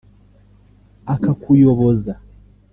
akakuyoboza 1.13 2.13